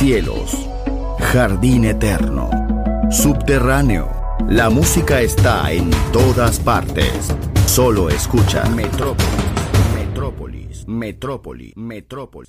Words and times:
Cielos, 0.00 0.56
jardín 1.18 1.84
eterno, 1.84 2.48
subterráneo. 3.10 4.10
La 4.48 4.70
música 4.70 5.20
está 5.20 5.70
en 5.72 5.90
todas 6.10 6.58
partes. 6.58 7.28
Solo 7.66 8.08
escucha 8.08 8.64
Metrópolis, 8.70 9.28
Metrópolis, 9.94 10.88
Metrópolis, 10.88 11.76
Metrópolis. 11.76 12.48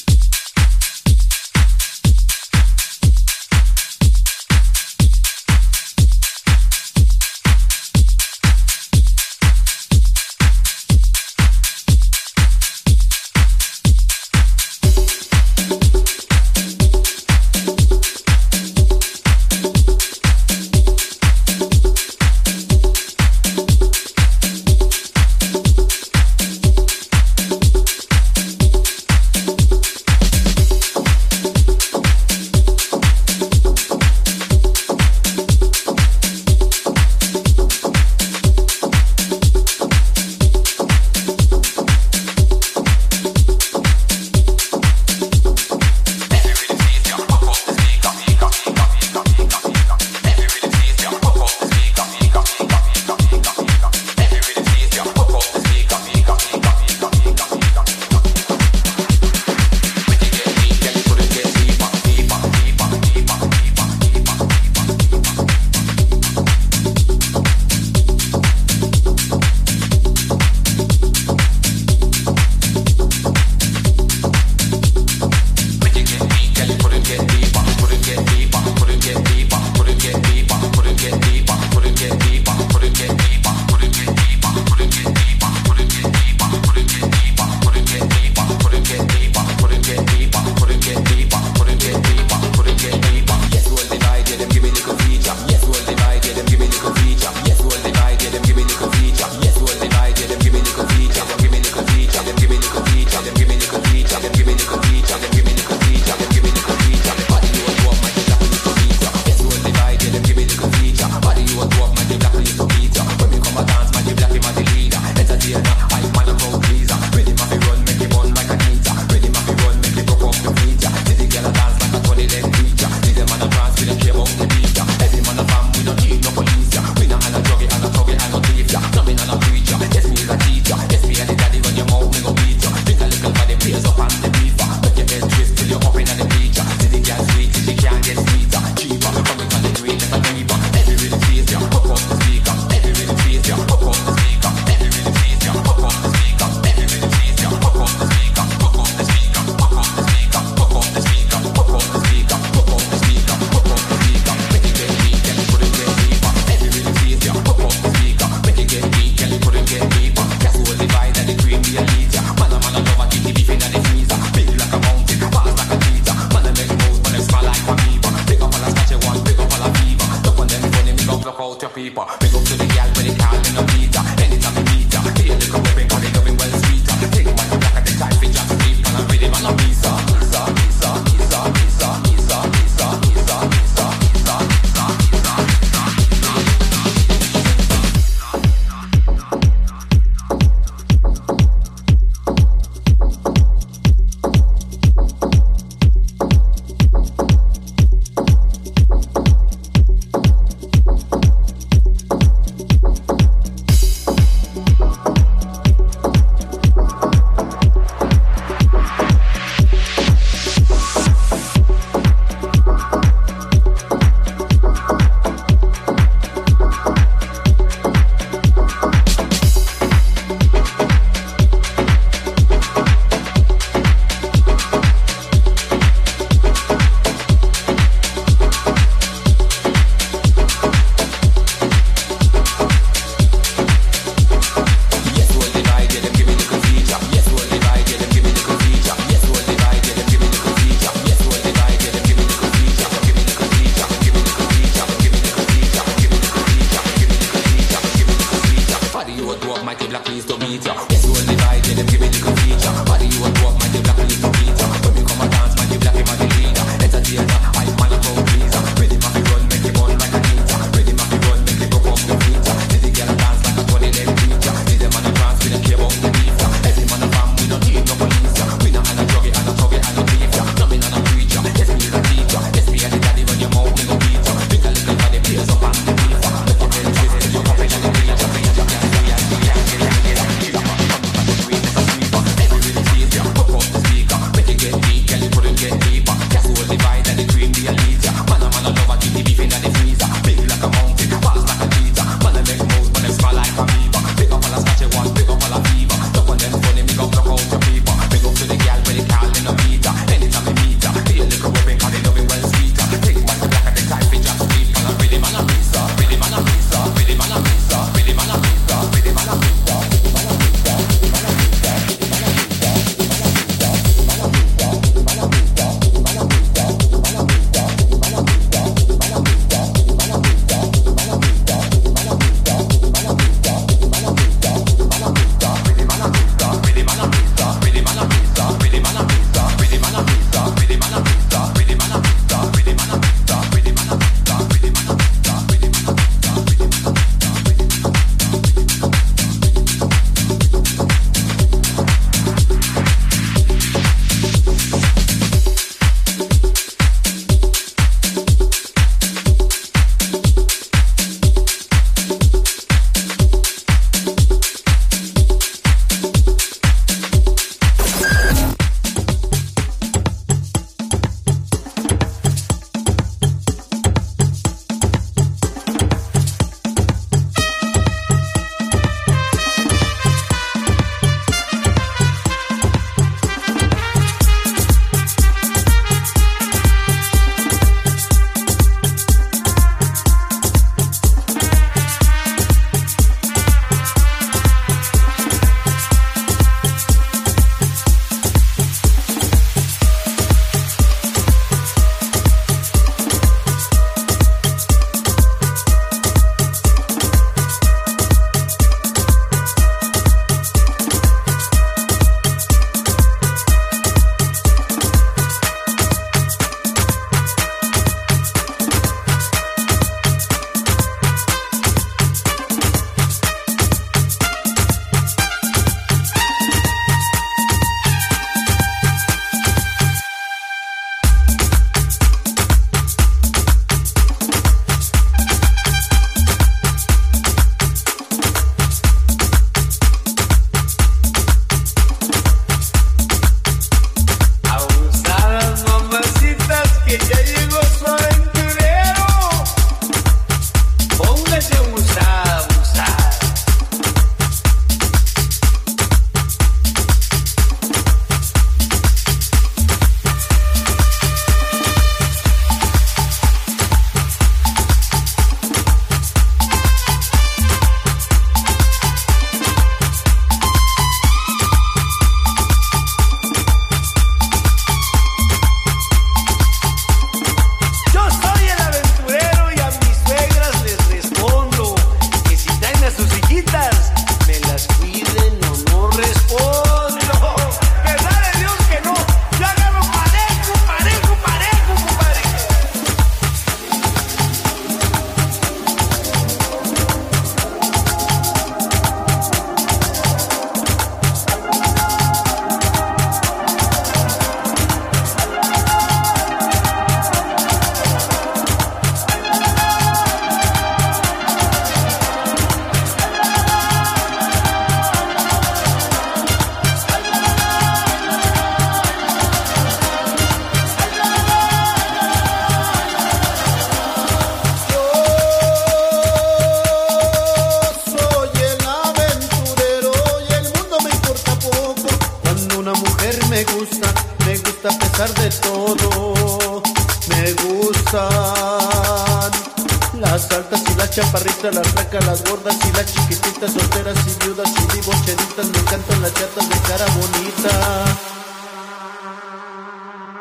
Las 531.49 531.67
flacas, 531.69 532.05
las 532.05 532.23
gordas 532.23 532.55
y 532.67 532.71
las 532.73 532.85
chiquititas, 532.85 533.53
solteras 533.53 533.97
y 534.05 534.23
viudas 534.23 534.49
y 534.49 534.67
divorciaditas, 534.75 535.47
me 535.47 535.57
encantan 535.57 536.01
las 536.03 536.13
chatas 536.13 536.47
de 536.47 536.55
cara 536.67 536.85
bonita. 536.85 537.85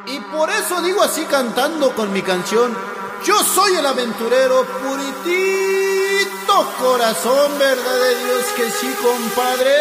Y 0.07 0.19
por 0.35 0.49
eso 0.49 0.81
digo 0.81 1.03
así 1.03 1.25
cantando 1.25 1.95
con 1.95 2.11
mi 2.13 2.23
canción, 2.23 2.75
yo 3.27 3.45
soy 3.45 3.77
el 3.77 3.85
aventurero 3.85 4.65
puritito 4.65 6.01
corazón, 6.81 7.59
verdad 7.59 8.01
de 8.01 8.25
Dios 8.25 8.45
que 8.57 8.71
sí, 8.71 8.95
compadre. 9.03 9.77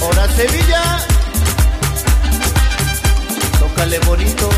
Ahora 0.00 0.26
Sevilla, 0.34 1.06
tócale 3.58 3.98
bonito, 4.00 4.48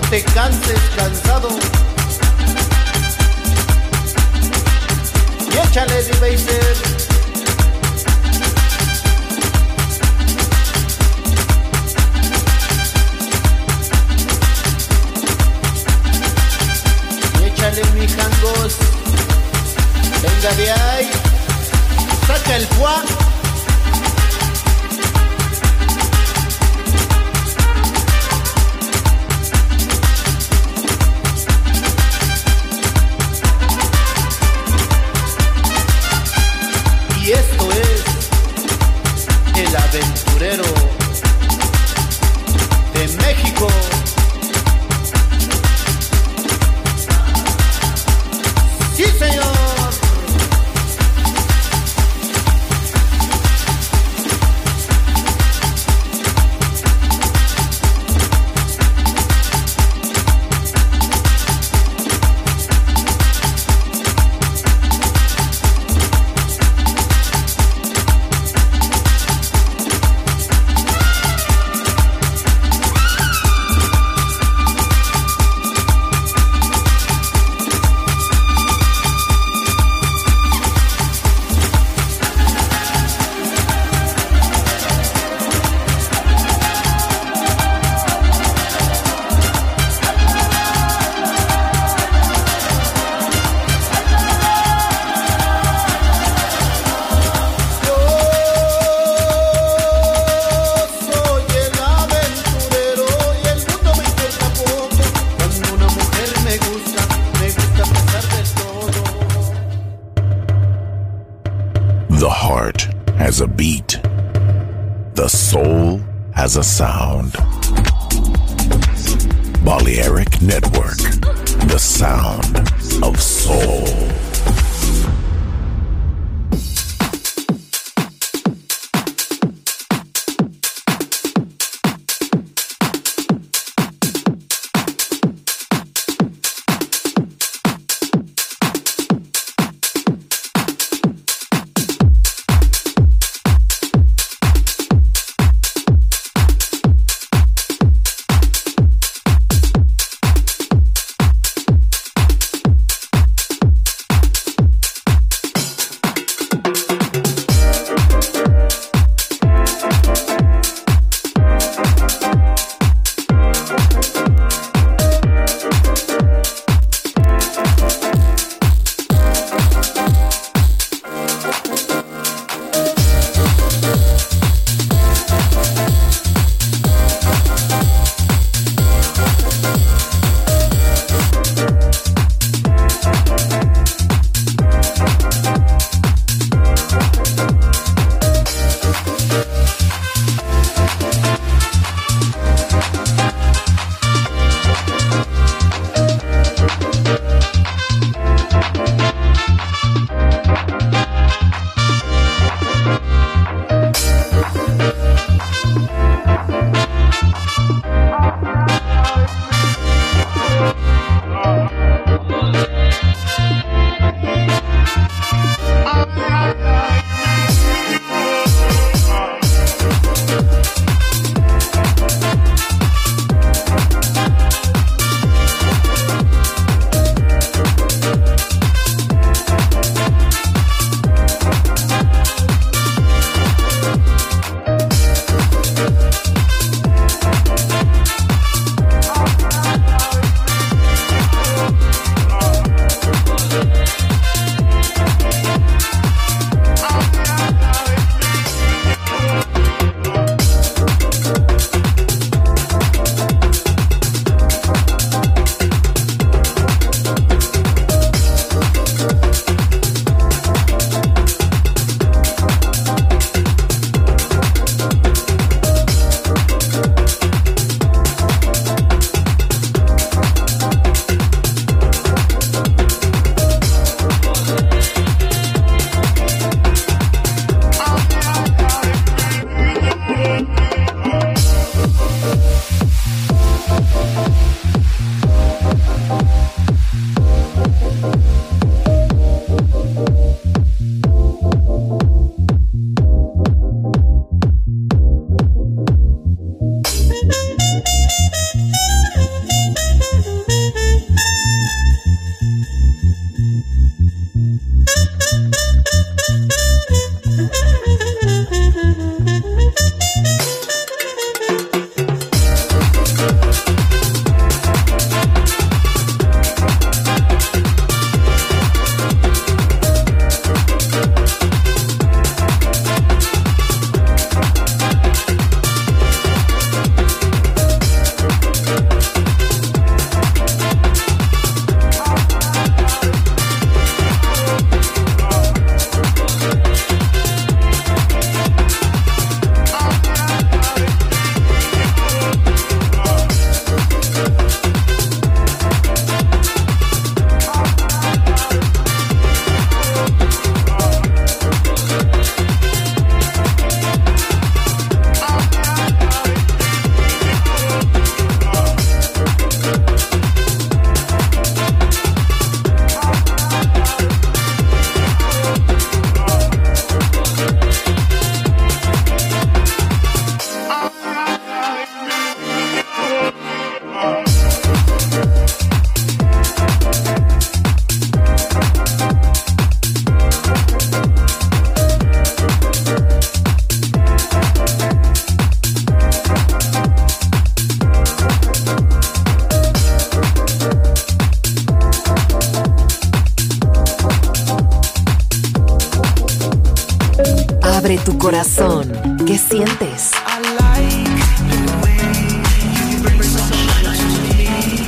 no 0.00 0.08
te 0.10 0.22
canses 0.22 0.80
cansado. 0.96 1.48
Y 5.52 5.58
échale 5.66 6.02
de 17.72 17.84
mi 17.94 18.06
jangos. 18.06 18.76
Venga 20.22 20.54
de 20.54 20.72
ahí, 20.72 21.10
saca 22.26 22.56
el 22.56 22.66
fuá. 22.68 23.27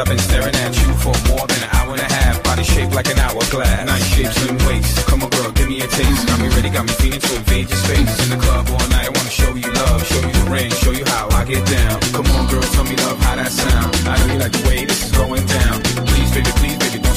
I've 0.00 0.06
been 0.06 0.18
staring 0.18 0.54
at 0.54 0.74
you 0.80 0.94
for 0.94 1.12
more 1.28 1.46
than 1.46 1.62
an 1.62 1.68
hour 1.76 1.92
and 1.92 2.00
a 2.00 2.10
half. 2.10 2.42
Body 2.42 2.64
shaped 2.64 2.94
like 2.94 3.10
an 3.10 3.18
hourglass. 3.18 3.84
Nice 3.84 4.32
slim 4.32 4.56
waist. 4.66 5.06
Come 5.06 5.22
on, 5.22 5.28
girl, 5.28 5.52
give 5.52 5.68
me 5.68 5.82
a 5.82 5.86
taste. 5.86 6.26
Got 6.26 6.40
me 6.40 6.48
ready, 6.48 6.70
got 6.70 6.86
me 6.86 6.92
feeling 6.94 7.20
invade 7.36 7.68
your 7.68 7.76
space. 7.76 8.24
In 8.24 8.30
the 8.30 8.42
club 8.42 8.66
all 8.70 8.88
night, 8.88 9.08
I 9.08 9.12
wanna 9.12 9.28
show 9.28 9.52
you 9.54 9.70
love, 9.70 10.06
show 10.06 10.20
you 10.20 10.32
the 10.32 10.70
show 10.80 10.92
you 10.92 10.99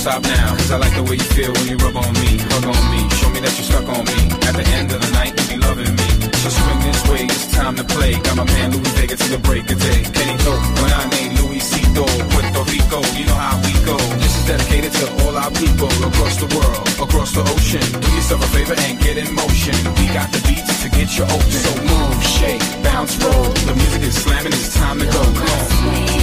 stop 0.04 0.22
now, 0.24 0.52
cause 0.60 0.72
I 0.72 0.78
like 0.84 0.96
the 1.00 1.04
way 1.08 1.16
you 1.16 1.30
feel 1.32 1.52
when 1.56 1.68
you 1.72 1.78
rub 1.80 1.96
on 1.96 2.12
me, 2.20 2.36
hug 2.52 2.68
on 2.68 2.84
me, 2.92 3.02
show 3.16 3.30
me 3.32 3.40
that 3.40 3.56
you 3.56 3.64
stuck 3.64 3.88
on 3.88 4.04
me. 4.04 4.20
At 4.44 4.54
the 4.60 4.68
end 4.76 4.92
of 4.92 5.00
the 5.00 5.12
night, 5.16 5.32
you 5.32 5.46
be 5.56 5.58
loving 5.64 5.96
me. 5.96 6.08
So 6.44 6.52
swing 6.52 6.80
this 6.84 7.02
way, 7.08 7.24
it's 7.24 7.48
time 7.56 7.76
to 7.80 7.86
play. 7.88 8.20
Got 8.20 8.36
my 8.36 8.44
man 8.44 8.76
Louis 8.76 8.94
Vega 9.00 9.16
to 9.16 9.28
the 9.32 9.40
break 9.40 9.64
of 9.72 9.80
day. 9.80 10.04
Benito, 10.12 10.52
Louis 10.60 11.28
Luisito, 11.40 12.04
Puerto 12.36 12.62
Rico, 12.68 13.00
you 13.16 13.26
know 13.32 13.40
how 13.48 13.56
we 13.64 13.72
go. 13.88 13.96
This 14.20 14.34
is 14.40 14.46
dedicated 14.52 14.92
to 14.92 15.06
all 15.24 15.36
our 15.40 15.52
people 15.56 15.92
across 16.04 16.36
the 16.36 16.52
world, 16.52 16.84
across 17.00 17.32
the 17.32 17.44
ocean. 17.56 17.88
Do 18.04 18.10
yourself 18.12 18.44
a 18.44 18.50
favor 18.52 18.76
and 18.76 19.00
get 19.00 19.16
in 19.16 19.32
motion. 19.32 19.78
We 20.04 20.12
got 20.12 20.28
the 20.36 20.44
beats 20.44 20.84
to 20.84 20.92
get 20.92 21.16
you 21.16 21.24
open. 21.24 21.60
So 21.64 21.72
move, 21.80 22.20
shake, 22.28 22.64
bounce, 22.84 23.16
roll. 23.24 23.56
The 23.72 23.76
music 23.80 24.04
is 24.04 24.16
slamming, 24.20 24.52
it's 24.52 24.76
time 24.76 25.00
to 25.00 25.08
go. 25.08 25.24
Come 25.32 25.48
on. 25.48 26.23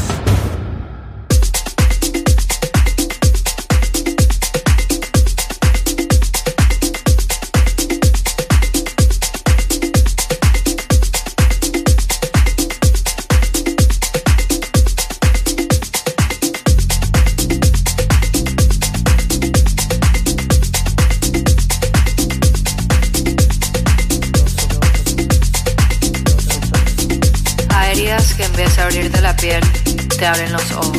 Te 30.33 30.39
abren 30.39 30.51
los 30.53 30.71
ojos. 30.71 30.90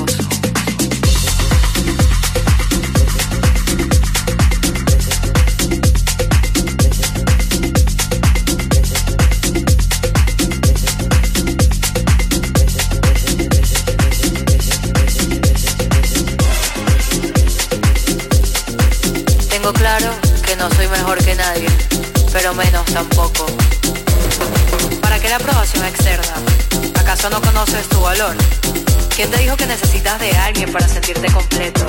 De 30.18 30.30
alguien 30.36 30.70
para 30.70 30.86
sentirte 30.86 31.30
completo? 31.32 31.86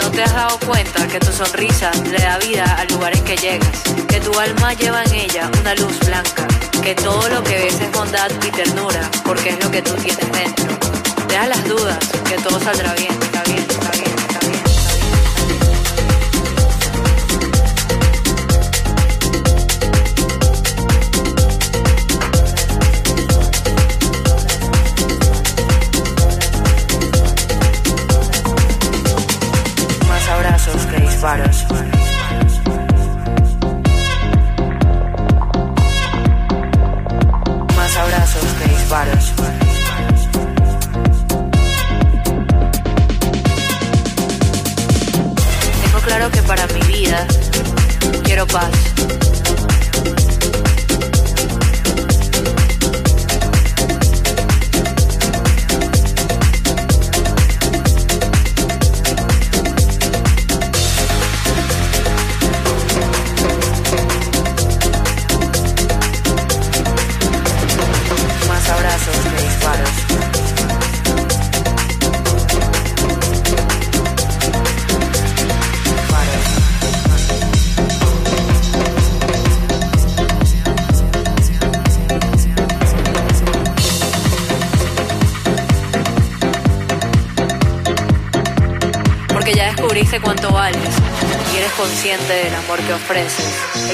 ¿No 0.00 0.10
te 0.10 0.22
has 0.22 0.32
dado 0.32 0.58
cuenta 0.60 1.06
que 1.08 1.18
tu 1.18 1.32
sonrisa 1.32 1.90
le 2.10 2.18
da 2.18 2.38
vida 2.38 2.64
al 2.78 2.88
lugar 2.88 3.16
en 3.16 3.24
que 3.24 3.36
llegas? 3.36 3.82
Que 4.08 4.20
tu 4.20 4.38
alma 4.38 4.72
lleva 4.74 5.02
en 5.04 5.14
ella 5.14 5.50
una 5.60 5.74
luz 5.74 5.98
blanca. 6.00 6.46
Que 6.82 6.94
todo 6.94 7.28
lo 7.28 7.42
que 7.42 7.56
ves 7.56 7.80
es 7.80 7.90
bondad 7.92 8.30
y 8.46 8.50
ternura, 8.50 9.10
porque 9.24 9.50
es 9.50 9.64
lo 9.64 9.70
que 9.70 9.82
tú 9.82 9.94
tienes 9.94 10.30
dentro. 10.32 10.66
Deja 11.28 11.46
las 11.48 11.64
dudas, 11.68 11.98
que 12.28 12.36
todo 12.36 12.60
saldrá 12.60 12.94
bien, 12.94 13.12
está 13.20 13.42
bien, 13.42 13.66
está 13.68 13.90
bien. 13.90 14.15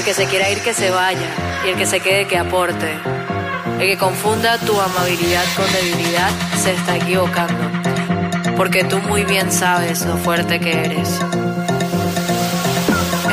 El 0.03 0.07
que 0.07 0.15
se 0.15 0.25
quiera 0.25 0.49
ir 0.49 0.59
que 0.59 0.73
se 0.73 0.91
vaya 0.91 1.29
y 1.65 1.69
el 1.69 1.77
que 1.77 1.85
se 1.85 2.01
quede 2.01 2.27
que 2.27 2.37
aporte. 2.37 2.93
El 3.79 3.87
que 3.87 3.97
confunda 3.97 4.57
tu 4.57 4.77
amabilidad 4.81 5.45
con 5.55 5.65
debilidad 5.71 6.29
se 6.61 6.73
está 6.73 6.97
equivocando. 6.97 7.71
Porque 8.57 8.83
tú 8.83 8.99
muy 8.99 9.23
bien 9.23 9.49
sabes 9.49 10.01
lo 10.01 10.17
fuerte 10.17 10.59
que 10.59 10.73
eres. 10.73 11.21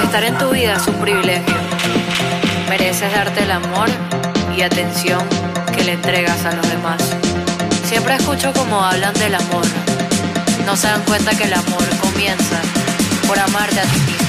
Estar 0.04 0.22
en 0.22 0.38
tu 0.38 0.50
vida 0.50 0.76
es 0.76 0.86
un 0.86 0.94
privilegio. 1.00 1.56
Mereces 2.68 3.12
darte 3.12 3.42
el 3.42 3.50
amor 3.50 3.88
y 4.56 4.62
atención 4.62 5.28
que 5.74 5.82
le 5.82 5.94
entregas 5.94 6.44
a 6.44 6.52
los 6.52 6.68
demás. 6.70 7.02
Siempre 7.86 8.14
escucho 8.14 8.52
como 8.52 8.80
hablan 8.80 9.14
del 9.14 9.34
amor. 9.34 9.66
No 10.64 10.76
se 10.76 10.86
dan 10.86 11.02
cuenta 11.02 11.36
que 11.36 11.42
el 11.42 11.52
amor 11.52 11.84
comienza 12.00 12.60
por 13.26 13.40
amarte 13.40 13.80
a 13.80 13.82
ti 13.82 14.19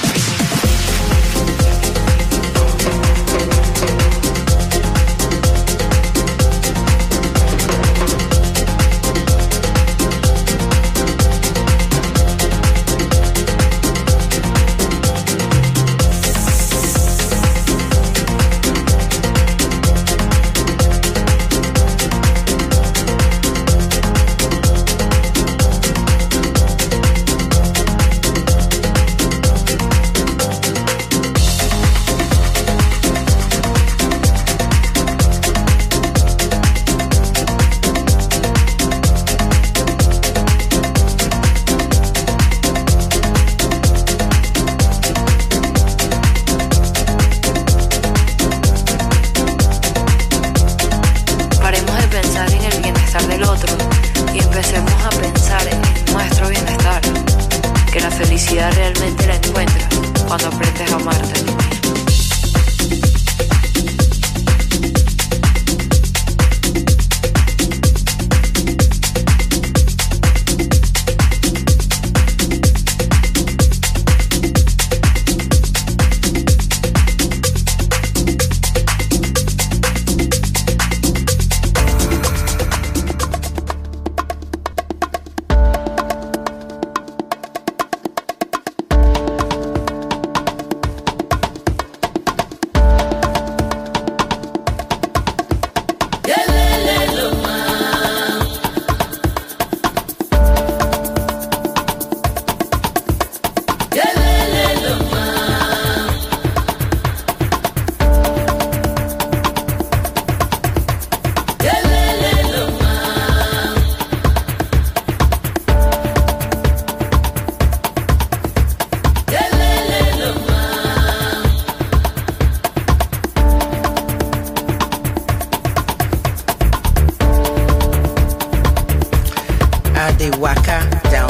they 130.22 130.30
waka 130.38 130.88
down. 131.10 131.21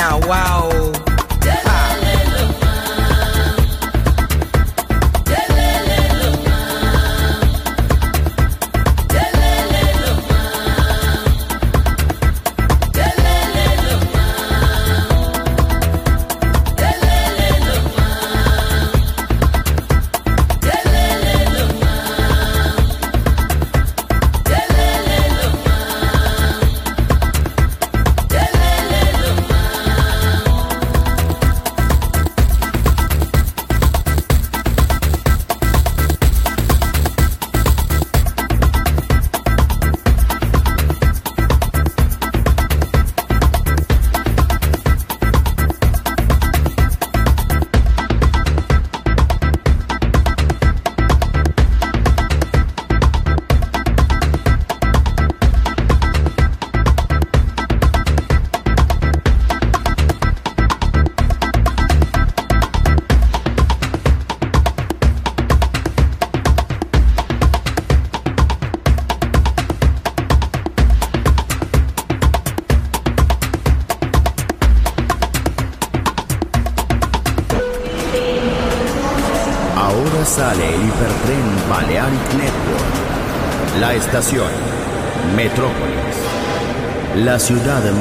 Now, 0.00 0.18
wow. 0.20 0.79